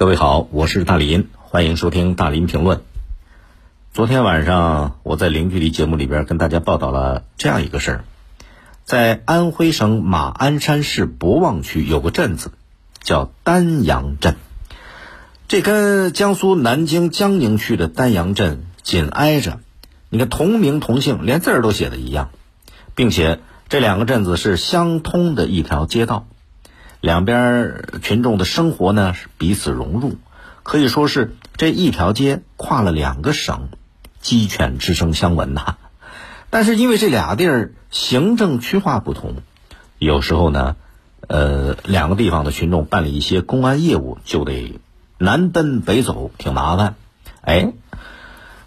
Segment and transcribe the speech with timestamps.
[0.00, 2.80] 各位好，我是大林，欢迎收听大林评论。
[3.92, 8.04] 昨天晚上我在零距离节目里边跟大家报道了这样一个事儿，
[8.86, 12.52] 在安徽省马鞍山市博望区有个镇子
[13.02, 14.36] 叫丹阳镇，
[15.48, 19.60] 这跟江苏南京江宁区的丹阳镇紧挨着，
[20.08, 22.30] 你看同名同姓，连字儿都写的一样，
[22.94, 26.26] 并且这两个镇子是相通的一条街道。
[27.00, 30.16] 两边群众的生活呢是彼此融入，
[30.62, 33.68] 可以说是这一条街跨了两个省，
[34.20, 35.76] 鸡犬之声相闻呐。
[36.50, 39.36] 但是因为这俩地儿行政区划不同，
[39.98, 40.76] 有时候呢，
[41.26, 44.78] 呃，两个地方的群众办理一些公安业务就得
[45.16, 46.96] 南奔北走，挺麻烦。
[47.40, 47.72] 哎，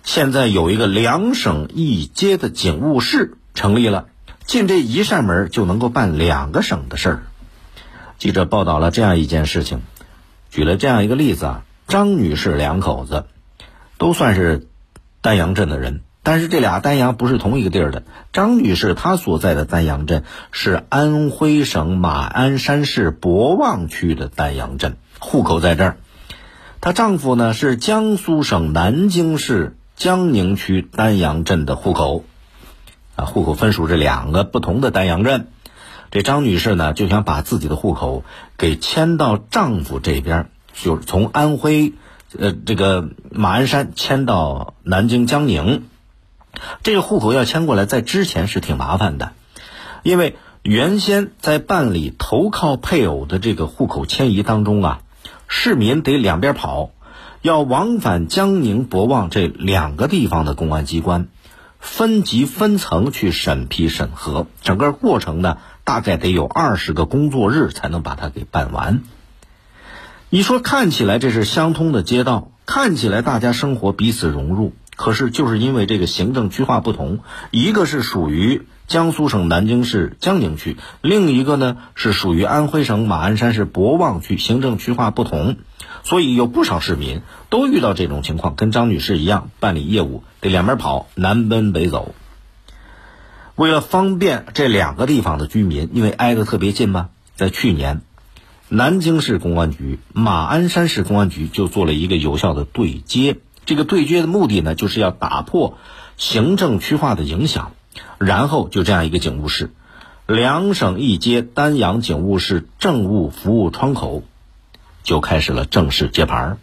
[0.02, 4.08] 现在有一个两省一街的警务室成立了，
[4.46, 7.24] 进这一扇门就能够办两个省的事儿。
[8.24, 9.82] 记者报道了这样一件事情，
[10.50, 13.26] 举了这样一个例子啊，张女士两口子
[13.98, 14.66] 都算是
[15.20, 18.04] 丹阳镇的人，但是这俩丹阳不是同一个地儿的。
[18.32, 25.98] 张女士她所在的丹阳镇是安徽省马鞍山市博望区的丹阳镇，户口在这儿。
[26.80, 32.24] 她丈夫呢是江苏省南京市江宁区丹阳镇的户口，
[33.18, 35.48] 啊，户口分属这两个不同的丹阳镇。
[36.14, 38.24] 这张女士呢，就想把自己的户口
[38.56, 41.94] 给迁到丈夫这边，就是从安徽，
[42.38, 45.86] 呃，这个马鞍山迁到南京江宁。
[46.84, 49.32] 这个户口要迁过来，在之前是挺麻烦的，
[50.04, 55.00] 因为原先在办理投靠配偶的这个户口迁移当中啊，
[55.48, 56.92] 市民得两边跑，
[57.42, 61.28] 要往返江宁、博望这两个地方的公安机关，
[61.80, 65.58] 分级分层去审批审核，整个过程呢。
[65.84, 69.02] 大概得有二十个工作日才能把它给办完。
[70.30, 77.20] 你说看起来这是相通的街道，看起来大家生活彼此融入，可是就是因为这个行政区划不同，
[77.52, 85.58] 一个是属于江苏省南京市江宁区，另一个呢是属于安徽省马鞍山市博望区，行政区划不同，
[86.04, 92.16] 所以有不少市民都遇到这种情况，跟张女士一样办理业务得两边跑，南奔北走。
[93.56, 98.02] 为了方便这两个地方的居民，因为挨得特别近嘛，在去年，
[98.68, 103.38] 南京市公安局、马鞍山市公安局就做了一个有效的对接。
[103.66, 105.78] 这个对接的目的呢，就是要打破
[106.18, 107.74] 行政区划的影响。
[108.18, 109.70] 然后就这样一个警务室，
[110.26, 114.24] 两省一街丹阳警务室政务服务窗口
[115.04, 116.58] 就开始了正式接盘。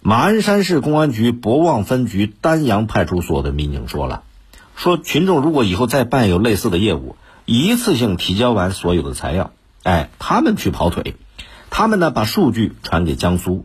[0.00, 4.22] 马鞍山市公安局博望分局丹阳派出所的民警说了。
[4.76, 7.16] 说群众如果以后再办有类似的业务，
[7.46, 11.16] 一次性提交完所有的材料，哎，他们去跑腿，
[11.70, 13.64] 他们呢把数据传给江苏，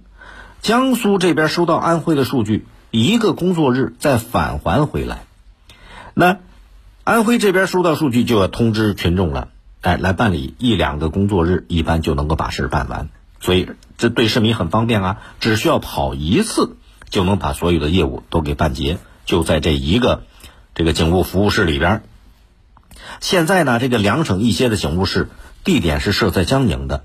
[0.61, 5.25] 江苏这边收到安徽的数据，一个工作日再返还回来，
[6.13, 6.37] 那
[7.03, 9.49] 安徽这边收到数据就要通知群众了，
[9.81, 13.09] 哎，来办理一两个工作日，一般就能够把事儿办完，
[13.41, 13.67] 所以
[13.97, 16.77] 这对市民很方便啊，只需要跑一次
[17.09, 20.23] 就能把所有的业务都给办结，就在这一个。
[20.73, 22.01] 这个警务服务室里边，
[23.19, 25.27] 现在呢，这个两省一街的警务室
[25.65, 27.03] 地点是设在江宁的，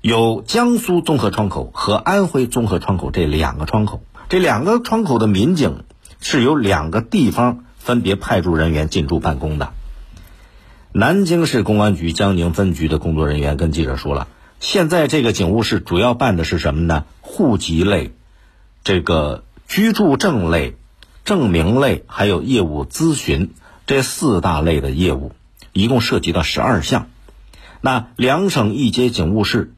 [0.00, 5.84] 有江苏综合窗口和安徽综合窗口这两个窗口，这两个窗口的民警
[6.20, 9.72] 是由两个地方分别派驻人员进驻办公的。
[10.90, 14.26] 南京市公安局江宁分局的工作人员跟记者说了，
[14.58, 17.04] 现在这个警务室主要办的是什么呢？
[17.20, 18.12] 户籍类、
[18.82, 20.76] 这个居住证类。
[21.24, 23.54] 证明类还有业务咨询
[23.86, 25.32] 这四大类的业务，
[25.72, 27.06] 一共涉及到十二项。
[27.80, 29.72] 那两省一街警务室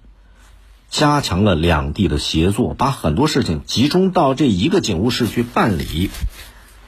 [0.90, 6.10] 加强了两地的协作，把很多事情集中到这一个警务室去办理，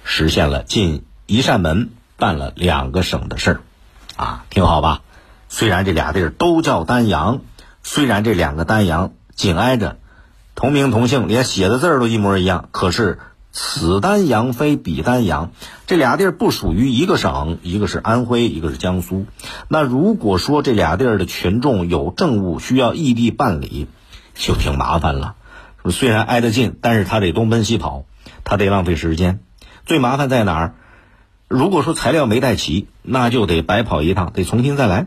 [0.03, 3.61] 实现了进一扇门办了两个省的事儿，
[4.17, 5.03] 啊，挺好吧？
[5.49, 7.43] 虽然这俩地儿都叫丹阳，
[7.85, 9.99] 虽然这两个丹阳紧挨着，
[10.57, 13.21] 同名同姓，连写的字儿都一模一样，可是。
[13.51, 15.51] 此丹阳非彼丹阳，
[15.87, 19.27] 这俩地儿不属于一个省，一个是安徽，一个是江苏。
[19.69, 23.89] 那如果说这俩地儿的群众有政务需要异地办理，
[24.35, 25.35] 就挺麻烦了。
[25.91, 28.05] 虽然挨得近，但是他得东奔西跑，
[28.45, 29.41] 他得浪费时间。
[29.87, 30.75] 最麻烦在哪儿？
[31.49, 35.07] 如果说材料没带齐，那就得白跑一趟，得重新再来。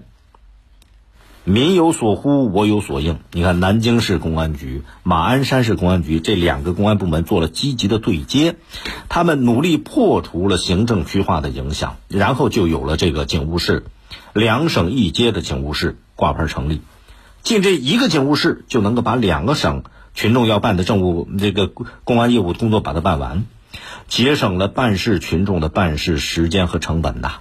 [1.43, 3.19] 民有所呼，我有所应。
[3.31, 8.57] 你看，南京市公安局、马鞍山市公安局这两个公安部门做了积极的对接，
[9.09, 13.85] 他们努力破除了行政区划的影响，然后就有了这个警务室，
[14.33, 16.81] 两省一街的警务室挂牌成立。
[17.41, 19.83] 进这一个警务室就能够把两个省
[20.13, 21.65] 群众要办的政务这个
[22.03, 23.45] 公安业务工作把它办完，
[24.07, 27.39] 节省了办事群众的办事时间和成本呐。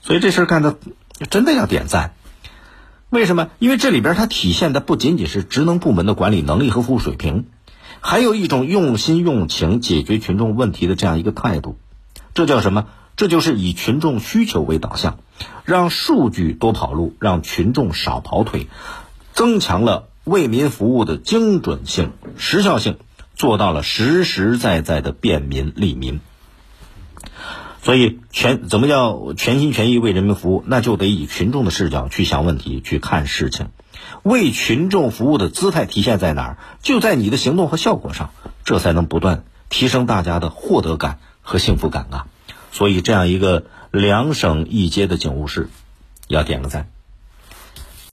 [0.00, 0.78] 所以这事儿干的
[1.30, 2.14] 真的要点赞。
[3.10, 3.50] 为什么？
[3.58, 7.46] 因为这里边它体现的不仅仅是职能部门的管理能力和服务水平，
[8.00, 11.76] 还有一种用心用情解决群众问题的这样一个态度。
[12.34, 12.86] 这叫什么？
[13.16, 15.18] 这就是以群众需求为导向，
[15.64, 18.68] 让数据多跑路，让群众少跑腿，
[19.32, 22.96] 增强了为民服务的精准性、时效性，
[23.34, 26.20] 做到了实实在在的便民利民。
[27.82, 30.64] 所以，全怎么叫全心全意为人民服务？
[30.66, 33.68] 那就得以群众的视角去想问题、去看事情。
[34.22, 36.58] 为群众服务的姿态体现在哪儿？
[36.82, 38.30] 就在你的行动和效果上，
[38.64, 42.26] 这才能不断提升大家的获得感和幸福感啊！
[42.70, 45.70] 所以，这样一个两省一街的警务室，
[46.28, 46.90] 要点个赞。